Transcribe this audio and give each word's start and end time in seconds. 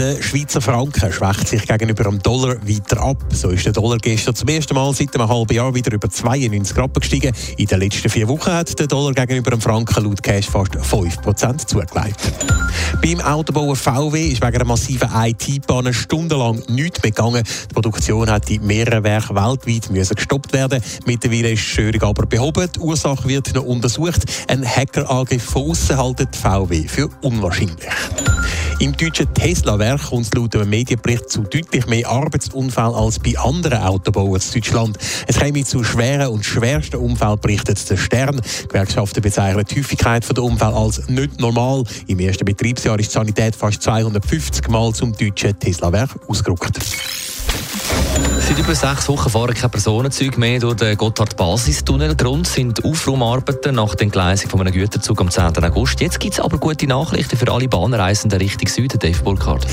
Der 0.00 0.22
Schweizer 0.22 0.62
Franken 0.62 1.12
schwächt 1.12 1.46
sich 1.46 1.66
gegenüber 1.66 2.04
dem 2.04 2.22
Dollar 2.22 2.56
weiter 2.66 3.02
ab. 3.02 3.22
So 3.34 3.50
ist 3.50 3.66
der 3.66 3.74
Dollar 3.74 3.98
gestern 3.98 4.34
zum 4.34 4.48
ersten 4.48 4.74
Mal 4.74 4.94
seit 4.94 5.14
einem 5.14 5.28
halben 5.28 5.52
Jahr 5.52 5.74
wieder 5.74 5.92
über 5.92 6.08
92 6.08 6.74
Rappen 6.78 7.00
gestiegen. 7.00 7.34
In 7.58 7.66
den 7.66 7.80
letzten 7.80 8.08
vier 8.08 8.26
Wochen 8.26 8.50
hat 8.50 8.78
der 8.78 8.86
Dollar 8.86 9.12
gegenüber 9.12 9.50
dem 9.50 9.60
Franken 9.60 10.02
laut 10.02 10.22
Cash 10.22 10.46
fast 10.46 10.74
5% 10.74 11.66
zugelegt. 11.66 12.32
Beim 13.02 13.20
Autobauer 13.20 13.76
VW 13.76 14.28
ist 14.28 14.42
wegen 14.42 14.54
einer 14.54 14.64
massiven 14.64 15.10
IT-Panne 15.12 15.92
stundenlang 15.92 16.62
nichts 16.68 17.02
mehr 17.02 17.12
gegangen. 17.12 17.44
Die 17.68 17.74
Produktion 17.74 18.30
hat 18.30 18.48
in 18.48 18.66
mehreren 18.66 19.04
Werken 19.04 19.36
weltweit 19.36 19.90
müssen 19.90 20.14
gestoppt 20.14 20.54
werden. 20.54 20.82
Mittlerweile 21.04 21.52
ist 21.52 21.60
die 21.60 21.72
Störung 21.72 22.02
aber 22.04 22.24
behoben. 22.24 22.70
Die 22.74 22.80
Ursache 22.80 23.28
wird 23.28 23.54
noch 23.54 23.64
untersucht. 23.64 24.22
Ein 24.48 24.64
Hackerangriff 24.64 25.44
von 25.44 25.72
außen 25.72 25.98
haltet 25.98 26.34
VW 26.34 26.88
für 26.88 27.10
unwahrscheinlich. 27.20 27.90
Im 28.80 28.96
deutschen 28.96 29.32
Tesla-Werk 29.34 30.04
kommt 30.04 30.24
es 30.24 30.32
laut 30.32 30.56
einem 30.56 30.70
Medienbericht 30.70 31.28
zu 31.28 31.42
deutlich 31.42 31.86
mehr 31.86 32.08
Arbeitsunfällen 32.08 32.94
als 32.94 33.18
bei 33.18 33.36
anderen 33.36 33.82
Autobauern 33.82 34.40
in 34.40 34.52
Deutschland. 34.54 34.98
Es 35.26 35.38
käme 35.38 35.62
zu 35.64 35.84
schweren 35.84 36.28
und 36.28 36.46
schwersten 36.46 36.96
Unfällen, 36.96 37.38
berichtet 37.38 37.90
der 37.90 37.98
Stern. 37.98 38.40
Gewerkschaften 38.68 39.20
bezeichnen 39.20 39.66
die 39.66 39.80
Häufigkeit 39.80 40.26
der 40.34 40.42
Unfälle 40.42 40.74
als 40.74 41.06
nicht 41.08 41.38
normal. 41.38 41.84
Im 42.06 42.20
ersten 42.20 42.46
Betriebsjahr 42.46 42.98
ist 42.98 43.10
die 43.10 43.12
Sanität 43.12 43.54
fast 43.54 43.82
250 43.82 44.66
Mal 44.68 44.94
zum 44.94 45.12
deutschen 45.12 45.58
Tesla-Werk 45.58 46.18
ausgerückt. 46.26 46.78
Seit 48.50 48.58
über 48.58 48.74
sechs 48.74 49.08
Wochen 49.08 49.30
fahren 49.30 49.54
keine 49.54 49.68
Personenzüge 49.68 50.36
mehr 50.36 50.58
durch 50.58 50.74
den 50.74 50.96
Gotthard-Basistunnel. 50.96 52.16
Grund 52.16 52.48
sind 52.48 52.84
Aufraumarbeiten 52.84 53.76
nach 53.76 53.94
der 53.94 54.06
Entgleisung 54.06 54.50
von 54.50 54.60
einem 54.62 54.72
Güterzug 54.72 55.20
am 55.20 55.30
10. 55.30 55.62
August. 55.62 56.00
Jetzt 56.00 56.18
gibt 56.18 56.34
es 56.34 56.40
aber 56.40 56.58
gute 56.58 56.88
Nachrichten 56.88 57.36
für 57.36 57.48
alle 57.52 57.68
Bahnreisenden 57.68 58.40
Richtung 58.40 58.66
Süden, 58.66 58.98
Dave 58.98 59.22
Burkhardt. 59.22 59.68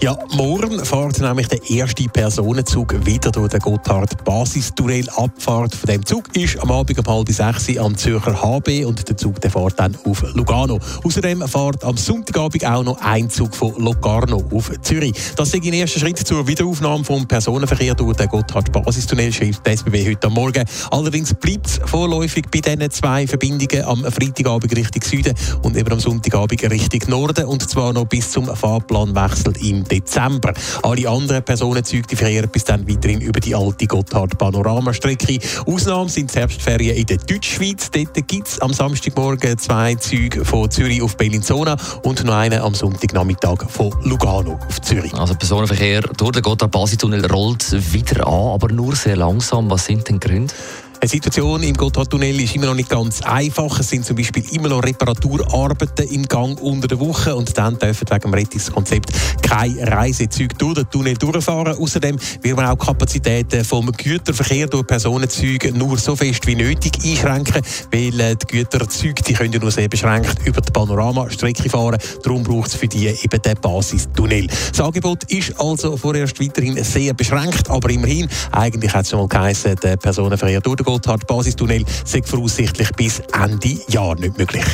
Ja, 0.00 0.16
morgen 0.36 0.84
fährt 0.84 1.18
nämlich 1.18 1.48
der 1.48 1.70
erste 1.70 2.04
Personenzug 2.04 3.04
wieder 3.04 3.32
durch 3.32 3.48
den 3.48 3.58
Gotthard-Basistunnel. 3.58 5.08
Abfahrt 5.16 5.74
von 5.74 5.88
dem 5.88 6.06
Zug 6.06 6.36
ist 6.36 6.56
am 6.60 6.70
Abend 6.70 6.96
um 7.00 7.12
halb 7.12 7.28
sechs 7.28 7.76
am 7.76 7.96
Zürcher 7.96 8.40
HB 8.40 8.84
und 8.84 9.08
der 9.08 9.16
Zug 9.16 9.40
der 9.40 9.50
fährt 9.50 9.80
dann 9.80 9.98
auf 10.04 10.22
Lugano. 10.34 10.78
Außerdem 11.02 11.42
fährt 11.48 11.82
am 11.82 11.96
Sonntagabend 11.96 12.64
auch 12.64 12.84
noch 12.84 13.00
ein 13.00 13.28
Zug 13.28 13.56
von 13.56 13.74
Locarno 13.76 14.44
auf 14.52 14.70
Zürich. 14.82 15.14
Das 15.34 15.52
ist 15.52 15.64
ein 15.64 15.72
erster 15.72 15.98
Schritt 15.98 16.18
zur 16.18 16.46
Wiederaufnahme 16.46 17.02
vom 17.02 17.26
Personenverkehr 17.26 17.96
durch 17.96 18.18
den 18.18 18.28
Gotthard-Basistunnel, 18.28 19.32
schreibt 19.32 19.66
die 19.66 19.70
SBB 19.70 20.10
heute 20.10 20.30
Morgen. 20.30 20.64
Allerdings 20.92 21.34
bleibt 21.34 21.66
es 21.66 21.80
vorläufig 21.86 22.44
bei 22.52 22.60
diesen 22.60 22.88
zwei 22.92 23.26
Verbindungen 23.26 23.84
am 23.84 24.04
Freitagabend 24.04 24.76
Richtung 24.76 25.02
Süden 25.02 25.34
und 25.64 25.76
eben 25.76 25.90
am 25.90 25.98
Sonntagabend 25.98 26.62
Richtung 26.70 27.00
Norden 27.08 27.46
und 27.46 27.68
zwar 27.68 27.92
noch 27.92 28.06
bis 28.06 28.30
zum 28.30 28.46
Fahrplanwechsel 28.46 29.54
im 29.60 29.87
Dezember. 29.88 30.52
Alle 30.82 31.08
anderen 31.08 31.42
Personenzüge 31.42 32.16
verkehren 32.16 32.50
bis 32.50 32.64
dann 32.64 32.88
weiterhin 32.88 33.20
über 33.20 33.40
die 33.40 33.54
alte 33.54 33.86
Gotthard-Panoramastrecke. 33.86 35.38
Ausnahmen 35.66 36.08
sind 36.08 36.34
die 36.34 36.38
Herbstferien 36.38 36.96
in 36.96 37.06
der 37.06 37.18
Deutschschweiz. 37.18 37.90
Dort 37.90 38.28
gibt 38.28 38.48
es 38.48 38.60
am 38.60 38.72
Samstagmorgen 38.72 39.58
zwei 39.58 39.94
Züge 39.96 40.44
von 40.44 40.70
Zürich 40.70 41.02
auf 41.02 41.16
Bellinzona 41.16 41.76
und 42.02 42.24
noch 42.24 42.34
einen 42.34 42.60
am 42.60 42.74
Sonntagnachmittag 42.74 43.68
von 43.68 43.92
Lugano 44.02 44.58
auf 44.68 44.80
Zürich. 44.80 45.14
Also 45.14 45.34
Personenverkehr 45.34 46.02
durch 46.02 46.32
den 46.32 46.42
Gotthard-Basistunnel 46.42 47.26
rollt 47.26 47.92
wieder 47.92 48.26
an, 48.26 48.52
aber 48.54 48.72
nur 48.72 48.94
sehr 48.94 49.16
langsam. 49.16 49.70
Was 49.70 49.86
sind 49.86 50.08
denn 50.08 50.20
Gründe? 50.20 50.52
Die 51.00 51.06
Situation 51.06 51.62
im 51.62 51.74
Gotthardtunnel 51.74 52.40
ist 52.40 52.56
immer 52.56 52.66
noch 52.66 52.74
nicht 52.74 52.90
ganz 52.90 53.22
einfach. 53.22 53.78
Es 53.78 53.88
sind 53.88 54.04
zum 54.04 54.16
Beispiel 54.16 54.44
immer 54.52 54.68
noch 54.68 54.82
Reparaturarbeiten 54.82 56.08
im 56.08 56.24
Gang 56.24 56.60
unter 56.60 56.88
der 56.88 56.98
Woche 56.98 57.36
und 57.36 57.56
dann 57.56 57.78
dürfen 57.78 58.06
wegen 58.10 58.20
dem 58.20 58.34
Rettungskonzept 58.34 59.12
keine 59.40 59.86
Reisezüge 59.86 60.56
durch 60.56 60.74
den 60.74 60.90
Tunnel 60.90 61.14
durchfahren. 61.14 61.76
Außerdem 61.78 62.18
wird 62.42 62.56
man 62.56 62.66
auch 62.66 62.76
Kapazitäten 62.76 63.64
vom 63.64 63.92
Güterverkehr 63.92 64.66
durch 64.66 64.86
Personenzüge 64.88 65.72
nur 65.72 65.96
so 65.98 66.16
fest 66.16 66.44
wie 66.48 66.56
nötig 66.56 66.98
einschränken, 67.04 67.62
weil 67.92 68.20
äh, 68.20 68.34
die 68.34 68.46
Güterzüge 68.46 69.22
die 69.22 69.34
können 69.34 69.60
nur 69.60 69.70
sehr 69.70 69.88
beschränkt 69.88 70.44
über 70.44 70.60
die 70.60 70.72
Panoramastrecke 70.72 71.70
fahren. 71.70 71.98
Darum 72.24 72.42
braucht 72.42 72.68
es 72.68 72.74
für 72.74 72.88
die 72.88 73.06
eben 73.06 73.42
den 73.42 73.60
Basistunnel. 73.60 74.48
Das 74.70 74.80
Angebot 74.80 75.24
ist 75.30 75.58
also 75.60 75.96
vorerst 75.96 76.40
weiterhin 76.40 76.82
sehr 76.82 77.14
beschränkt, 77.14 77.70
aber 77.70 77.88
immerhin, 77.88 78.28
eigentlich 78.50 78.92
hat 78.92 79.04
es 79.04 79.10
schon 79.10 79.20
mal 79.20 79.28
geheißen, 79.28 79.76
der 79.76 79.96
Personenverkehr 79.96 80.60
durch 80.60 80.76
den 80.76 80.87
Gotthard-Basistunnel 80.88 81.84
sei 82.06 82.22
voraussichtlich 82.22 82.90
bis 82.92 83.20
Ende 83.38 83.78
Jahr 83.88 84.14
nicht 84.14 84.38
möglich. 84.38 84.64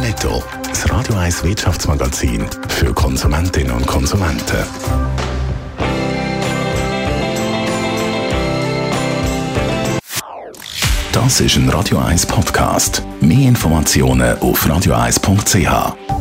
Netto, 0.00 0.42
das 0.66 0.90
Radio 0.90 1.14
1 1.14 1.44
Wirtschaftsmagazin 1.44 2.46
für 2.68 2.94
Konsumentinnen 2.94 3.70
und 3.72 3.86
Konsumenten. 3.86 4.64
Das 11.12 11.40
ist 11.42 11.56
ein 11.56 11.68
Radio 11.68 11.98
1 11.98 12.24
Podcast. 12.24 13.02
Mehr 13.20 13.48
Informationen 13.48 14.38
auf 14.38 14.64
radio1.ch. 14.64 16.19